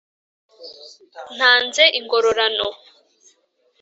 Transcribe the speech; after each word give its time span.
Ntanze 1.35 1.83
ingorarano. 1.99 2.67